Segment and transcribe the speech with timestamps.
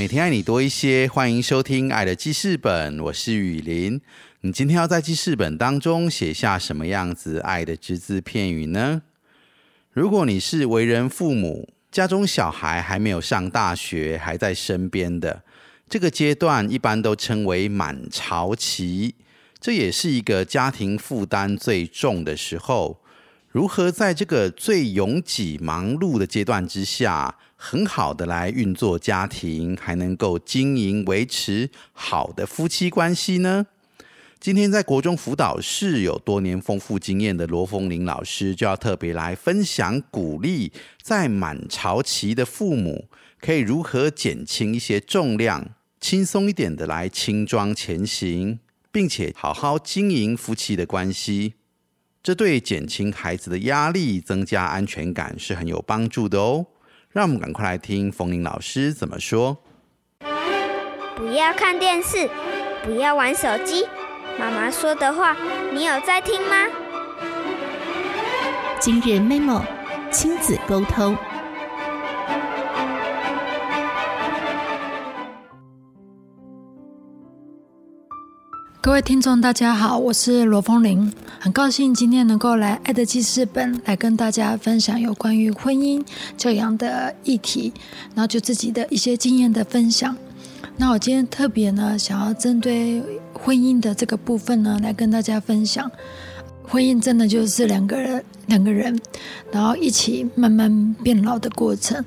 [0.00, 4.00] 每天爱你多一些，欢迎收听《爱的记事本》，我是雨林。
[4.40, 9.02] 你今天要在记事本当中写下什么样子爱的只字片语呢？
[9.92, 15.42] 如果你是为人父母，家中小孩还没有上大学，还在身边的
[15.86, 19.14] 这个阶段，一般都称为满潮期，
[19.60, 23.02] 这也是一个家庭负担最重的时候。
[23.50, 33.66] 如何在这个最拥挤、忙碌的阶段之下，很好的来运作家庭，还能够经营、维持好的夫妻关系呢？
[34.38, 40.70] 今天在国中辅导室有多年丰富经验的罗凤玲老师，就要特别来分享鼓励，
[41.02, 43.08] 在满潮期的父母
[43.40, 48.60] 可以如何减轻一些重量，轻松一点的来轻装前行，
[48.92, 51.54] 并且好好经营夫妻的关系。
[52.22, 56.66] 这对减轻孩子的压力、增加安全感是很有帮助的哦。
[57.08, 59.56] 让我们赶快来听冯玲老师怎么说。
[61.16, 62.28] 不要看电视，
[62.84, 63.86] 不要玩手机。
[64.38, 65.34] 妈妈说的话，
[65.72, 66.66] 你有在听吗？
[68.78, 69.62] 今日 memo
[70.10, 71.16] 亲子沟通。
[78.82, 86.02] 各位听众，大家好，我是罗凤玲，很高兴今天能够来《爱的记事本》来跟大家分享有关于婚姻
[86.38, 87.74] 教养的议题，
[88.14, 90.16] 然后就自己的一些经验的分享。
[90.78, 93.02] 那我今天特别呢，想要针对
[93.34, 95.90] 婚姻的这个部分呢，来跟大家分享，
[96.66, 98.98] 婚姻真的就是两个人两个人，
[99.52, 102.02] 然后一起慢慢变老的过程。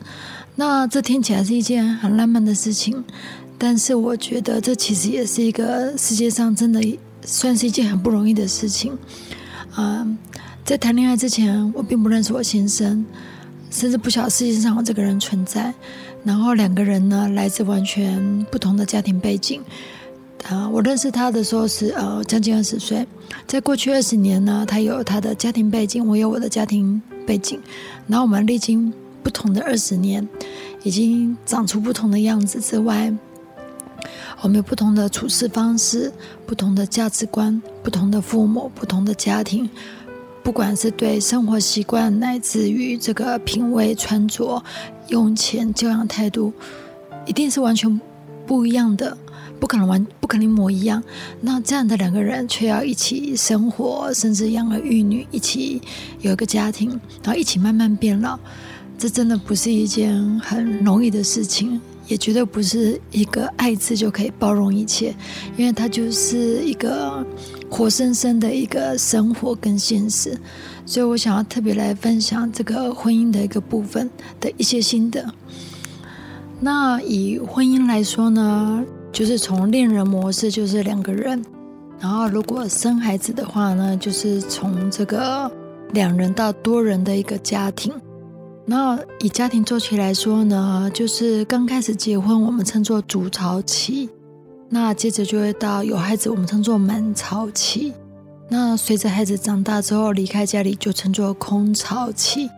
[0.56, 3.04] 那这听起来是一件很浪漫的事情。
[3.66, 8.92] 但是我觉得这其实也是一个世界上真的算是一件很不容易的事情。
[9.78, 10.18] 嗯，
[10.66, 13.06] 在谈恋爱之前，我并不认识我先生，
[13.72, 15.74] 甚至不晓得世界上有这个人存在。
[16.26, 19.62] 然后两个人呢，来自完全不同的家庭背景。
[20.50, 23.08] 啊，我认识他的时候是呃将近二十岁，
[23.48, 27.62] 在过去二十年呢，他有他的家庭背景，我有我的家庭背景。
[28.08, 28.92] 然后我们历经
[29.24, 30.28] 不同的二十年，
[30.84, 33.10] 已经长出不同的样子之外。
[34.44, 36.12] 我们有不同的处事方式、
[36.46, 39.70] 不同的价值观、不同的父母、不同的家庭，
[40.44, 44.62] 不管是对生活习惯，乃至于这个品味、穿着、
[45.08, 46.52] 用钱、教养态度，
[47.26, 48.02] 一定是完全
[48.46, 49.18] 不一样的，
[49.62, 51.02] 不可能完，不可能一模一样。
[51.40, 55.82] 那这样的两个人却要一起生活，甚至养儿育女，一起
[56.20, 56.90] 有一个家庭，
[57.24, 58.38] 然后一起慢慢变老，
[58.98, 61.80] 这真的不是一件很容易的事情。
[62.08, 65.16] 也绝对不是一个爱字就可以包容一切，
[65.58, 67.26] 因为它就是一个
[67.70, 70.38] 活生生的一个生活跟现实，
[70.86, 74.10] 所以我想要特别来分享这个婚姻的一个部分
[74.40, 75.26] 的一些心得。
[76.60, 81.44] 那以婚姻来说呢，就是从恋人模式就是两个人，
[82.00, 85.52] 然后如果生孩子的话呢，就是从这个
[85.92, 87.94] 两人到多人的一个家庭。
[88.66, 94.08] 那以家庭周期来说呢，就是刚开始结婚，我们称作主潮期；
[94.70, 97.92] 那接着就会到有孩子，我们称作满潮期；
[98.50, 102.50] 那随着孩子长大之后离开家里，就称作空巢期。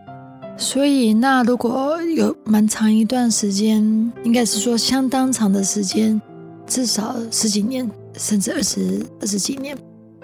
[0.56, 3.82] 所以，那如果有蛮长一段时间，
[4.22, 6.22] 应该是说相当长的时间，
[6.66, 9.76] 至少十几年，甚至二十二十几年，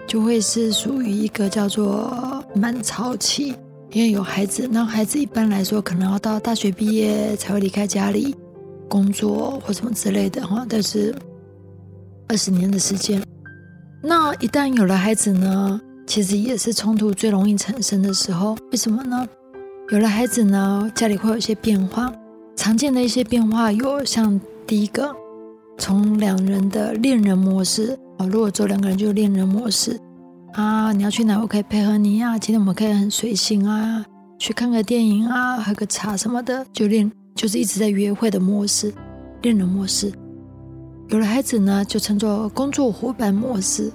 [0.06, 3.54] 就会是属于一个叫做满潮期。
[3.92, 8.34] 因为有孩子，那孩子一般来说可能要到大学毕业才会离开家里
[8.88, 11.14] 工作或什么之类的哈，但是
[12.26, 13.22] 二十年的时间，
[14.02, 18.56] 那一旦有了孩子呢，其实也是冲突最容易产生的时候。
[18.70, 19.28] 为什么呢？
[19.90, 22.10] 有了孩子呢，家里会有一些变化，
[22.56, 25.14] 常见的一些变化有像第一个，
[25.76, 30.00] 从两人的恋人模式啊，如果做两个人就恋人模式。
[30.52, 31.40] 啊，你要去哪？
[31.40, 32.38] 我可以配合你啊。
[32.38, 34.04] 今天我们可以很随性啊，
[34.38, 38.92] 去看个电影啊，喝个茶什么的，就练就是一直在约会的模式，
[39.40, 40.12] 恋人模式。
[41.08, 43.90] 有了孩子呢，就称作工作伙伴模式，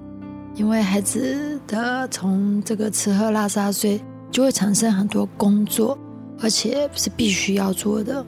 [0.56, 4.02] 因为孩子的从这个吃喝拉撒睡
[4.32, 5.96] 就会产生很多工作，
[6.42, 8.26] 而且是必须要做的，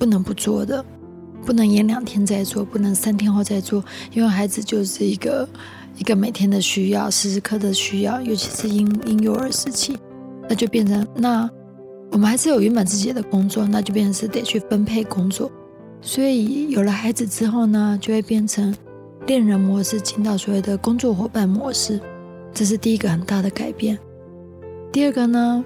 [0.00, 0.84] 不能不做的。
[1.42, 3.82] 不能延两天再做，不能三天后再做，
[4.12, 5.48] 因为孩子就是一个
[5.96, 9.96] 一个每天的需要，时时刻的需要，尤其是婴婴幼儿时期，
[10.48, 11.48] 那就变成那
[12.10, 15.50] 我们还是有原本自己的工作，那就变成是得去分配工作。
[16.00, 18.74] 所以有了孩子之后呢，就会变成
[19.26, 22.00] 恋人模式进到所谓的工作伙伴模式，
[22.54, 23.98] 这是第一个很大的改变。
[24.90, 25.62] 第二个呢，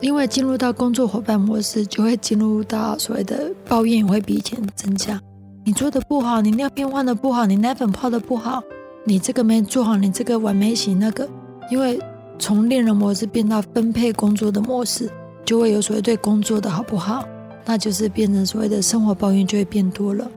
[0.00, 5.20] 因为进入到工作伙伴模式，就会进入到所谓的抱怨会比以前增加。
[5.64, 8.62] 你做的不好，你尿片换的不好，你奶粉泡的不好，
[9.10, 11.28] 你这个没做好，你这个完美型那个。
[11.68, 11.98] 因为
[12.38, 15.10] 从恋人模式变到分配工作的模式，
[15.44, 17.26] 就会有所谓对工作的好不好。
[17.64, 20.30] 那就是变成所谓的生活抱怨就会变多了。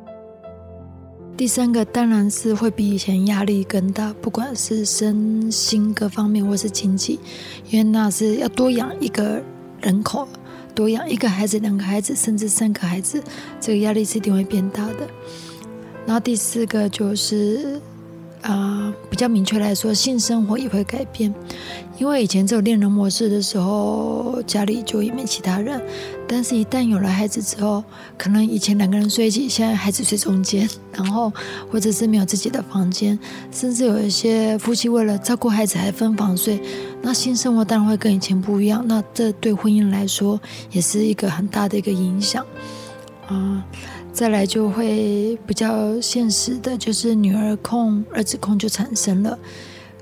[1.37, 7.19] 第三个当然是会比以前压力更大，不管是身心各方面或是经济，
[7.69, 9.39] 因为那是要多养一个
[9.81, 10.27] 人口，
[10.73, 13.21] 多养一个孩子、两个孩子，甚至三个孩子，
[13.61, 15.07] 这个压力是一定会变大的。
[16.07, 17.79] 然后第四个就是。
[18.43, 21.33] 啊，比较明确来说，性生活也会改变，
[21.97, 25.81] 因为以前只有恋人模式的时候，家里就也没其他人，
[26.27, 27.81] 但是一旦有了孩子之后，
[28.17, 31.31] 可能以前两个人睡一起，现在孩子睡中间， 然后
[31.71, 33.17] 或者是没有自己的房间，
[33.49, 36.61] 甚至有一些夫妻为了照顾孩子还分房睡，
[37.01, 40.37] 那性生活当然会跟以前不一样，那这对婚姻来说
[40.69, 42.45] 也是一个很大的一个影响，
[43.27, 43.63] 啊。
[44.13, 49.37] 再来就会比较现实的，就是女儿控、儿子控就产生了。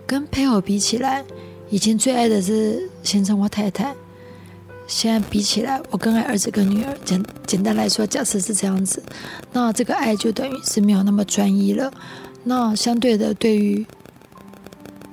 [0.05, 1.23] 跟配偶比起来，
[1.69, 3.95] 以前最爱的是先生或太太，
[4.85, 6.93] 现在比起来，我更爱儿子跟女儿。
[7.05, 9.01] 简简单来说，假设是这样子，
[9.53, 11.89] 那这个爱就等于是没有那么专一了。
[12.43, 13.85] 那相对的，对于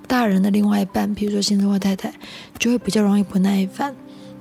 [0.09, 2.13] 大人的另外一半，比如说先生或太太，
[2.59, 3.95] 就会比较容易不耐烦。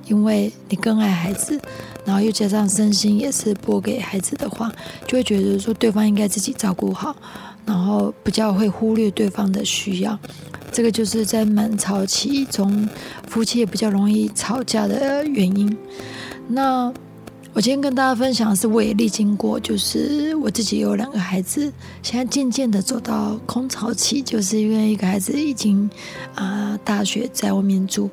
[0.06, 1.60] 因为你更爱孩子，
[2.08, 4.72] 然后又加上身心也是拨给孩子的话，
[5.06, 7.14] 就会觉得说对方应该自己照顾好，
[7.66, 10.18] 然后比较会忽略对方的需要。
[10.72, 12.88] 这个就是在满潮期中，
[13.26, 15.76] 夫妻也比较容易吵架的原因。
[16.46, 16.90] 那
[17.58, 21.72] 我今天跟大家分享的是，我也历经过，就是我自己有两个孩子，
[22.04, 25.90] 现在渐渐的走到空巢期，就是因为一个孩子已经
[26.36, 28.08] 啊大学在外面住。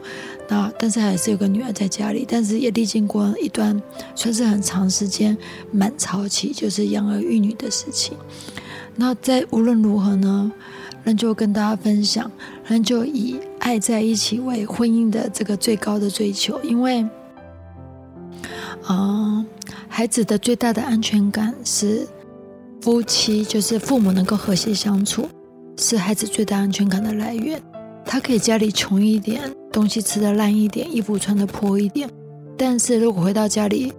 [0.48, 3.80] 那但是还是有个女儿在家里，但是也历经过一段
[4.16, 5.38] 算是很长时间
[5.70, 8.18] 满潮期，就是养儿育女的事情。
[8.96, 10.52] 那在无论如何呢，
[11.04, 12.32] 那就跟大家分享，
[12.68, 17.06] 那就以爱在一起为婚姻的这个最高的追求，因为
[18.86, 19.46] 啊，
[19.88, 22.08] 孩子的最大的安全感是
[22.82, 25.28] 夫妻，就是父母能够和谐相处，
[25.78, 27.62] 是孩子最大安全感的来源。
[28.06, 29.42] 他可以家里穷一点。
[29.72, 32.10] 东西吃的烂一点，衣服穿的破一点，
[32.58, 33.92] 但是如果回到家里，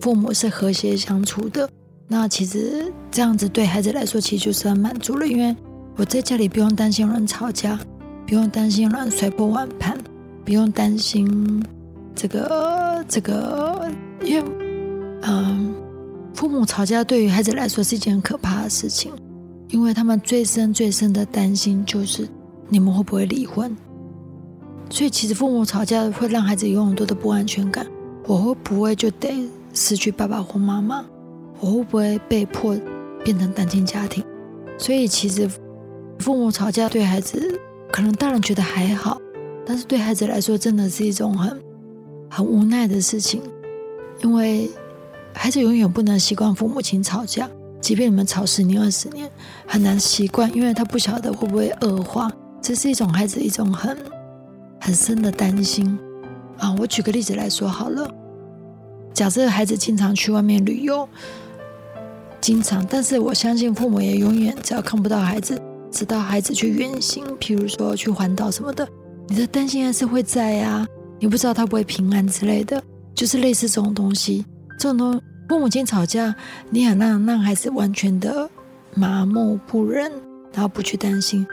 [0.00, 1.68] 父母是和谐相处的，
[2.08, 5.26] 那其实这样子对孩子来说，其实就是很满足了。
[5.26, 5.54] 因为
[5.96, 7.78] 我在家里不用担心有人吵架，
[8.26, 9.98] 不用担心有人摔破碗盘，
[10.42, 11.62] 不用担心
[12.14, 13.69] 这个这个，
[14.22, 14.44] 因为
[15.22, 15.74] 嗯，
[16.34, 19.12] 父母吵架对于孩子来说是一件很可怕的事情，
[19.68, 22.28] 因为他们最深最深的担心就是
[22.68, 23.76] 你们会不会离婚。
[24.88, 27.86] 所以，其实父母吵架会让孩子有很多的不安全感。
[28.26, 31.04] 我会不会就得失去爸爸或妈妈？
[31.60, 32.76] 我会不会被迫
[33.24, 34.24] 变成单亲家庭？
[34.78, 35.48] 所以，其实
[36.18, 37.58] 父母吵架对孩子，
[37.92, 39.20] 可能大人觉得还好，
[39.64, 41.60] 但是对孩子来说，真的是一种很
[42.28, 43.40] 很无奈的事情。
[44.22, 44.70] 因为
[45.32, 47.48] 孩子永远不能习惯父母亲吵架，
[47.80, 49.30] 即便你们吵十年、二十年，
[49.66, 52.30] 很难习惯，因为他不晓得会不会恶化。
[52.60, 53.96] 这是一种孩子一种很。
[54.82, 55.98] 很深的担心
[56.56, 56.74] 啊！
[56.78, 58.10] 我举个例子来说好了，
[59.12, 61.06] 假设孩子经常去外面旅游，
[62.40, 65.60] 经常，但是我相信父母也永远只要看不到孩子，
[65.90, 68.88] 直到孩子去远行，譬如说去环岛什么的，
[69.28, 70.86] 你的担心还是会在呀。
[71.18, 72.82] 你不知道他不会平安之类的，
[73.20, 74.46] 就是类似这种东西。
[74.78, 76.34] 这种东父母亲吵架，
[76.70, 78.48] 你很让让孩子完全的
[78.94, 80.10] 麻木不仁，
[80.54, 81.46] 然后不去担心，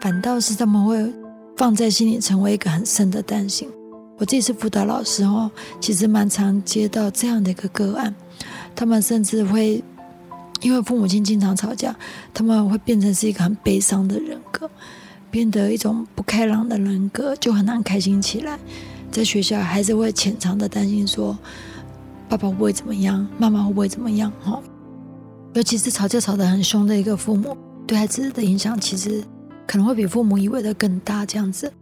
[0.00, 1.12] 反倒是他们会。
[1.56, 3.68] 放在心里，成为一个很深的担心。
[4.16, 8.14] 我这次辅导老师哦，其实蛮常接到这样的一个个案，
[8.74, 9.84] 他们甚至会
[10.62, 11.94] 因为父母亲经常吵架，
[12.32, 14.70] 他们会变成是一个很悲伤的人格，
[15.30, 18.58] 变得一种不开朗的人格，就很难开心起来。
[19.10, 21.36] 在学校还是会潜藏的担心，说
[22.28, 24.32] 爸爸会不会怎么样，妈妈会不会怎么样？
[24.42, 24.60] 哈，
[25.54, 29.22] 尤其是吵架吵得很凶的一个父母，对孩子的影响其实。
[29.66, 31.72] 可能会比父母以为的更大，这样子。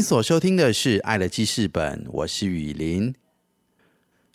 [0.00, 3.14] 您所收听的是《爱的记事本》，我是雨林。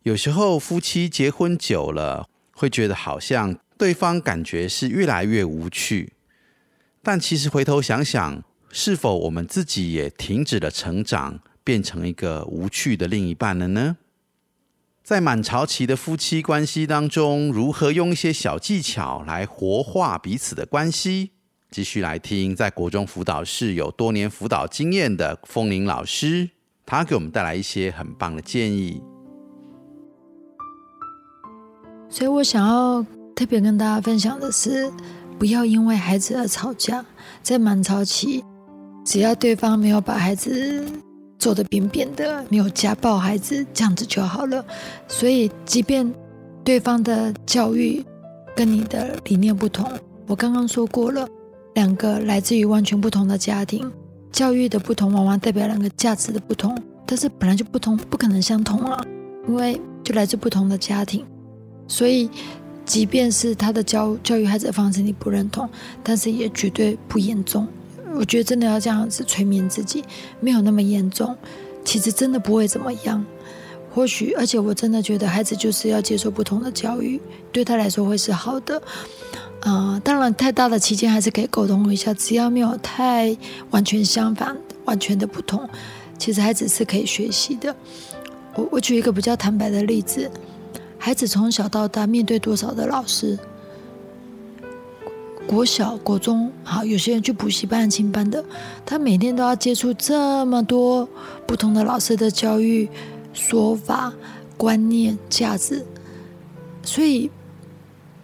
[0.03, 6.13] 有时候夫妻结婚久了，会觉得好像对方感觉是越来越无趣，
[7.01, 13.97] 但其实回头想想，是否我们自己也停止了成长，变成一个无趣的另一半了呢？
[15.03, 21.31] 在满潮期的夫妻关系当中，如何用一些小技巧来活化彼此的关系？
[21.75, 26.49] 继续来听，在国中辅导室有多年辅导经验的风铃老师，
[26.85, 29.01] 他给我们带来一些很棒的建议。
[32.09, 33.05] 所以我想要
[33.35, 34.89] 特别跟大家分享的是，
[35.37, 37.05] 不要因为孩子而吵架。
[37.43, 38.41] 在满潮期，
[39.03, 40.81] 只要对方没有把孩子
[41.37, 44.63] 做得扁扁的，没有家暴孩子，这样子就好了。
[45.09, 46.09] 所以，即便
[46.63, 48.01] 对方的教育
[48.55, 49.91] 跟你的理念不同，
[50.25, 51.27] 我刚刚说过了。
[51.75, 53.89] 两个来自于完全不同的家庭，
[54.31, 56.77] 教育的不同，往往代表两个价值的不同。
[57.05, 59.05] 但是本来就不同，不可能相同啊，
[59.47, 61.23] 因为就来自不同的家庭。
[61.87, 62.29] 所以，
[62.83, 65.69] 即便是他的教教育孩子的方式你不认同，
[66.01, 67.67] 但是也绝对不严重。
[68.15, 70.03] 我觉得真的要这样子催眠自己，
[70.39, 71.35] 没有那么严重。
[71.83, 73.23] 其实真的不会怎么样。
[73.93, 78.81] 或许，而且我真的觉得孩子就是要接受不同的教育，对他来说会是好的。
[79.65, 83.35] 啊，当然，太大的期间还是可以沟通一下，只要没有太
[83.71, 84.55] 完全相反、
[84.85, 85.67] 完全的不同，
[86.19, 87.75] 其实孩子是可以学习的。
[88.53, 90.29] 我我举一个比较坦白的例子，
[90.99, 93.39] 孩子从小到大面对多少的老师，
[95.47, 98.45] 国小、国中，好，有些人去补习班、清班的，
[98.85, 101.09] 他每天都要接触这么多
[101.47, 102.87] 不同的老师的教育
[103.33, 104.13] 说法、
[104.57, 105.83] 观念、价值，
[106.83, 107.31] 所以。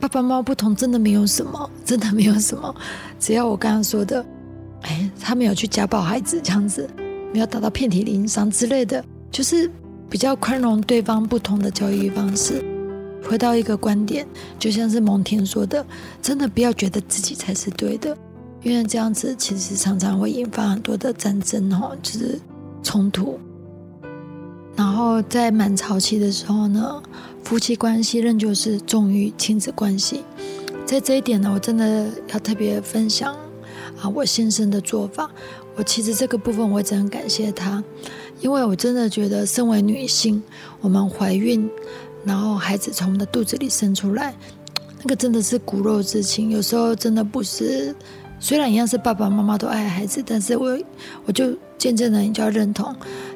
[0.02, 2.76] 爸爸妈妈不同，真的没有什么，真的没有什么。
[3.20, 4.26] 只要我刚刚说的，
[4.82, 6.90] 哎，他没有去家暴孩子这样子，
[7.32, 9.70] 没有达到遍体鳞伤之类的，就是
[10.10, 12.66] 比较宽容对方不同的教育方式。
[13.30, 14.28] 回到一个观点，
[14.58, 15.86] 就像是蒙恬说的，
[16.20, 18.18] 真的不要觉得自己才是对的，
[18.64, 22.40] 因为这样子其实常常会引发很多的战争哦，就是
[22.82, 23.40] 冲突。
[24.76, 27.04] 然后在满潮期的时候呢。
[27.44, 30.24] 夫妻关系仍旧是重于亲子关系，
[30.86, 33.36] 在这一点呢，我真的要特别分享
[34.00, 35.30] 啊，我先生的做法。
[35.76, 37.84] 我其实这个部分我一直很感谢他，
[38.40, 40.42] 因为我真的觉得身为女性，
[40.82, 41.70] 我们怀孕，
[42.24, 44.36] 然后孩子从我们的肚子里生出来，
[45.02, 47.96] 那个真的是骨肉之情，有时候真的不是。
[48.40, 50.78] 虽然一样是爸爸妈妈都爱孩子，但是我
[51.26, 52.94] 我就渐渐的你就要认同，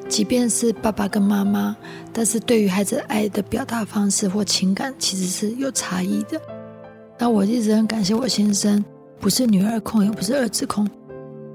[0.08, 1.76] 即便是爸爸跟妈妈，
[2.12, 6.40] 但是对于孩子爱的表达方式或情感其实是有差异的。
[7.18, 8.84] 那我一直很感谢我先生，
[9.20, 10.88] 不是女儿控，也不是儿子控。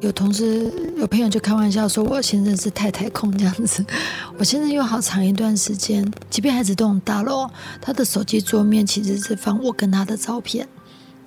[0.01, 3.85] 有同事有朋友就开玩笑说，我先生是太太控这样子。
[4.37, 10.67] 我先生有好长一段时间，即便孩子都很大了，他的手机桌面其实是放我跟他的照片，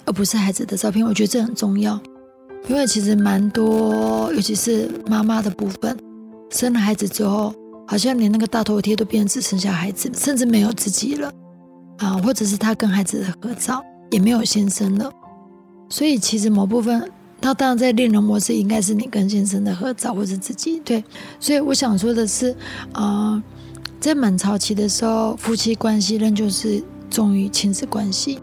[0.05, 1.07] 而不是孩子的照片。
[1.07, 2.01] 我觉得这很重要。
[2.67, 5.97] 因为其实蛮多，尤其是妈妈的部分，
[6.51, 7.55] 生了孩子之后，
[7.87, 11.33] 好像连那个大头贴都变成只剩下孩子，甚至没有自己了
[11.99, 15.11] 啊，或者是他跟孩子的合照也没有先生了。
[15.89, 21.03] 所以其实某部分，他当然在恋人模式应该是你跟先生的合照，或是自己对。
[21.39, 22.57] 所以我想说的是，
[22.93, 23.43] 啊，
[24.01, 28.39] 在满潮期的时候，夫妻关系仍旧是重于亲子关系，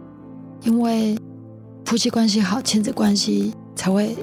[0.64, 1.18] 因为
[1.86, 3.54] 夫妻关系好，亲子关系。
[3.74, 4.16] 才会，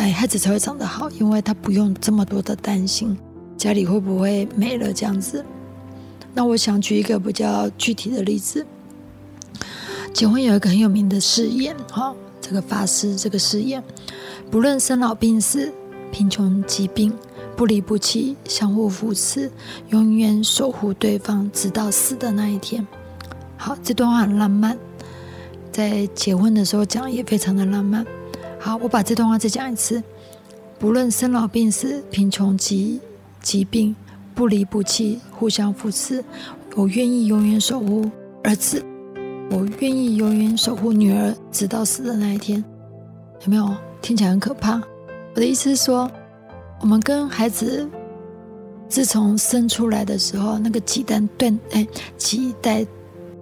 [0.00, 3.14] 哎，孩子才会长得好，因为他不用这么多的担心
[3.58, 5.44] 家里会不会没了这样子。
[6.32, 8.64] 那我想举一个比较具体的例子，
[10.14, 13.84] 结婚有一个很有名的誓言，哈，这个发誓这个誓言，
[14.50, 15.70] 不论生老病死、
[16.10, 17.12] 贫穷疾病，
[17.54, 19.50] 不离不弃，相互扶持，
[19.90, 22.86] 永远守护对方，直到死的那一天。
[23.58, 24.78] 好，这段话很浪漫，
[25.70, 28.06] 在结婚的时候讲也非常的浪漫。
[28.60, 30.02] 好，我把这段话再讲一次。
[30.78, 33.00] 不论生老病死、贫穷疾
[33.42, 33.96] 疾病，
[34.34, 36.22] 不离不弃，互相扶持。
[36.76, 38.10] 我愿意永远守护
[38.44, 38.84] 儿子，
[39.50, 42.62] 我愿意永远守护女儿，直到死的那一天。
[43.44, 43.74] 有没有？
[44.02, 44.76] 听起来很可怕。
[45.34, 46.10] 我的意思是说，
[46.80, 47.88] 我们跟孩子
[48.88, 51.86] 自从生出来的时候，那个脐带断，哎，
[52.18, 52.86] 脐带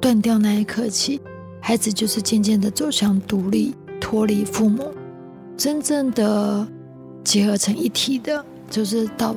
[0.01, 1.21] 断掉那一刻起，
[1.61, 4.93] 孩子就是渐渐的走向独立，脱离父母。
[5.59, 6.65] 真正的
[7.25, 9.35] 结合成一体的，就是到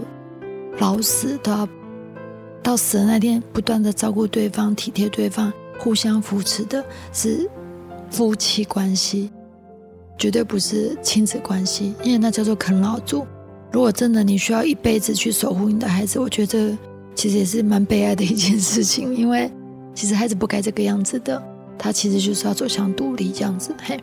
[0.78, 1.68] 老死都要
[2.62, 7.50] 到死的那天，不断的照顾对方、体贴对方、互相扶持的，是
[8.12, 9.32] 夫妻关系，
[10.16, 13.26] 绝对不是亲子关系，因为那叫做啃老族。
[13.72, 16.78] 如果真的你需要一辈子去守护你的孩子，我觉得这
[17.16, 19.52] 其实也是蛮悲哀的一件事情，因为
[19.96, 21.42] 其实孩子不该这个样子的，
[21.80, 24.00] 他其实就是要走向独立这样子，嘿。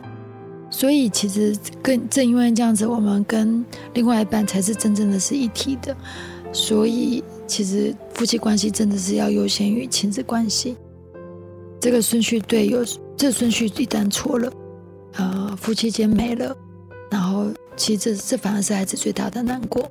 [0.71, 5.95] 所以其实更正因为这样子，我们跟另外一半才是真正的是一体的。
[6.53, 10.75] 所以其实夫妻关系真的是要优先于亲子关系。
[11.79, 12.85] 这个顺序对，有
[13.17, 14.51] 这顺序一旦错了，
[15.13, 16.55] 呃，夫妻间没了，
[17.09, 19.89] 然后其实这这反而是孩子最大的难过。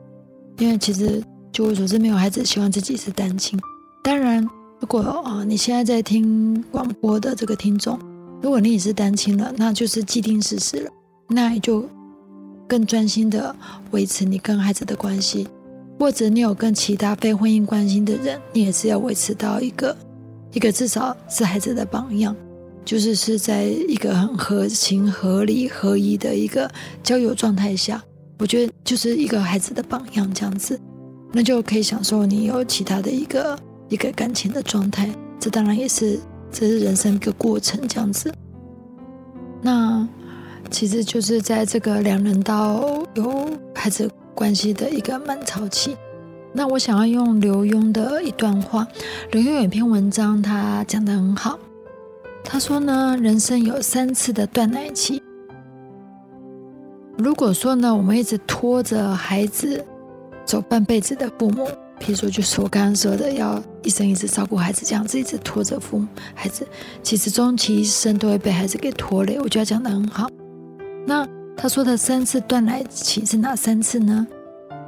[0.59, 3.59] 因为其实就我所知，没有孩子希望自己是单亲。
[4.03, 4.43] 当然，
[4.81, 7.99] 如果啊你现在在听广播的这个听众。
[8.41, 10.91] 如果你也是单亲了，那就是既定事实了，
[11.29, 11.85] 那也就
[12.69, 13.55] 更专心的
[13.91, 15.49] 维持你跟孩子的关系，
[15.99, 19.97] 或者你有跟其他非婚姻关系的人，你也是要维持到一个
[20.53, 22.35] 一个至少是孩子的榜样，
[22.85, 26.71] 就是是在一个很合情合理合一的一个
[27.03, 28.01] 交友状态下，
[28.39, 30.79] 我觉得就是一个孩子的榜样这样子，
[31.33, 36.21] 那就可以享受你有其他的一个一个感情的状态，这当然也是。
[36.51, 38.33] 这是人生一个过程，这样子。
[39.61, 40.07] 那
[40.71, 45.97] 其实就是在这个两人到有孩子关系的一个满潮期。
[46.53, 48.87] 那我想要用刘墉的一段话，
[49.33, 51.59] 刘墉有一篇文章，他讲的很好。
[52.43, 55.23] 他说呢，人生有三次的断奶期。
[57.19, 59.85] 如果说呢，我们一直拖着孩子
[60.45, 61.69] 走半辈子的父母。
[62.01, 66.67] 譬如说，就是我刚刚说的，要一生一世照顾孩子，这样子一直拖着父母孩子，
[67.03, 69.39] 其实终其一生都会被孩子给拖累。
[69.41, 70.29] 我觉得讲的很好。
[71.07, 74.27] 那他说的三次断奶期是哪三次呢？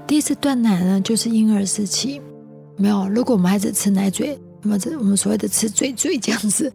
[0.06, 2.20] 第一次断奶呢，就是婴儿时期，
[2.76, 3.08] 没有。
[3.08, 6.72] 如果我们孩子吃奶嘴，那么这我们所谓的吃嘴嘴这样子，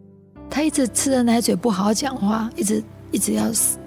[0.50, 3.78] 他一直吃着奶嘴不好好讲话，一直一直要死。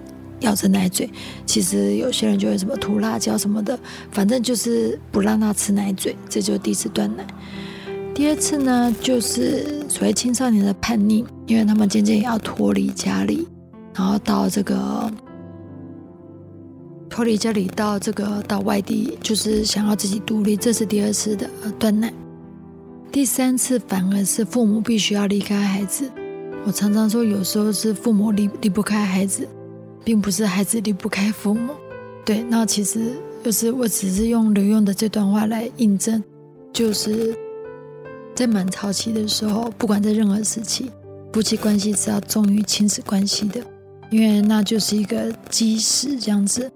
[0.41, 1.09] 咬着奶嘴，
[1.45, 3.77] 其实有些人就会什么涂辣椒什么的，
[4.11, 7.25] 反正就是不让他吃奶嘴，这就是第一次断奶。
[8.13, 13.47] 第二次呢，就是所谓青少年的叛逆，因为他们渐渐也要脱离家里，
[13.95, 15.11] 然后到这个
[17.09, 22.13] 脱离家里到这个到外地，就是想要自己独立，这是第二次的断奶。
[23.11, 26.11] 第三次反而是父母必须要离开孩子。
[26.65, 29.47] 我常常说，有时候是父母离离不开孩子。
[30.03, 31.73] 并不是孩子离不开父母，
[32.25, 36.23] 对，那其实就是我只是用刘用的这段话来印证，
[36.73, 37.35] 就是
[38.35, 40.91] 在满潮期的时候，不管在任何时期，
[41.33, 43.61] 夫妻关系是要重于亲子关系的，
[44.09, 46.71] 因为那就是一个基石，这样子。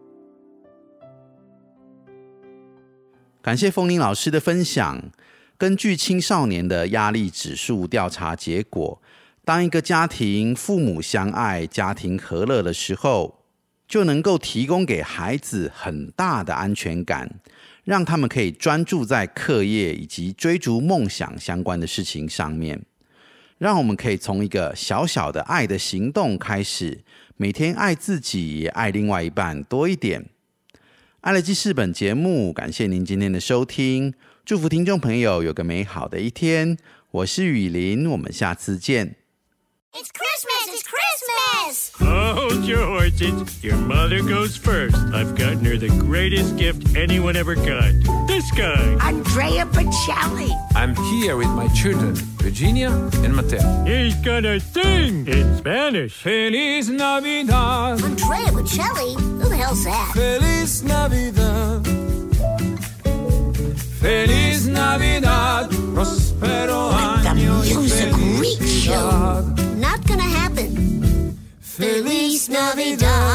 [3.41, 5.11] 感谢风铃老师的分享。
[5.55, 9.01] 根据青少年的压力指数调查结果，
[9.45, 13.43] 当一个家庭父母相爱、家庭和乐的时候，
[13.87, 17.29] 就能够提供给孩子很大的安全感，
[17.83, 22.81] 让他们可以专注在课业以及追逐梦想相关的事情上面。
[23.57, 27.03] 让我们可以从一个小小的爱的行动开始，
[27.35, 30.25] 每天爱自己，爱另外一半多一点。
[31.21, 34.13] 爱乐记事本节目，感谢您今天的收听，
[34.45, 36.77] 祝福听众朋友有个美好的一天。
[37.11, 39.22] 我是雨林，我们下次见。
[39.95, 40.69] It's Christmas!
[40.69, 41.91] It's Christmas!
[42.01, 43.63] Oh, Hold your horses.
[43.63, 44.95] your mother goes first.
[45.13, 47.93] I've gotten her the greatest gift anyone ever got.
[48.27, 48.97] This guy.
[49.07, 50.49] Andrea Bocelli.
[50.73, 52.89] I'm here with my children, Virginia
[53.23, 53.83] and Mateo.
[53.85, 56.13] He's gonna sing in Spanish.
[56.23, 59.13] Feliz Navidad, Andrea Bocelli?
[59.19, 60.11] Who the hell's that?
[60.15, 61.85] Feliz Navidad,
[64.01, 65.71] Feliz Navidad.
[72.95, 73.32] vida.